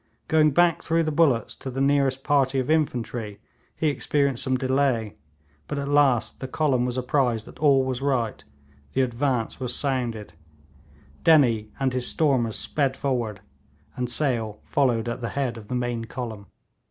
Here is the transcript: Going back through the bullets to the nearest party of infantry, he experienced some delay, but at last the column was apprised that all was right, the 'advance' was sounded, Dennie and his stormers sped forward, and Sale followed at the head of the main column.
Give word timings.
Going 0.27 0.49
back 0.49 0.81
through 0.81 1.03
the 1.03 1.11
bullets 1.11 1.55
to 1.57 1.69
the 1.69 1.79
nearest 1.79 2.23
party 2.23 2.57
of 2.57 2.71
infantry, 2.71 3.39
he 3.75 3.89
experienced 3.89 4.41
some 4.41 4.57
delay, 4.57 5.13
but 5.67 5.77
at 5.77 5.87
last 5.87 6.39
the 6.39 6.47
column 6.47 6.85
was 6.87 6.97
apprised 6.97 7.45
that 7.45 7.59
all 7.59 7.83
was 7.83 8.01
right, 8.01 8.43
the 8.93 9.01
'advance' 9.01 9.59
was 9.59 9.75
sounded, 9.75 10.33
Dennie 11.23 11.69
and 11.79 11.93
his 11.93 12.07
stormers 12.07 12.57
sped 12.57 12.97
forward, 12.97 13.41
and 13.95 14.09
Sale 14.09 14.59
followed 14.63 15.07
at 15.07 15.21
the 15.21 15.29
head 15.29 15.55
of 15.55 15.67
the 15.67 15.75
main 15.75 16.05
column. 16.05 16.47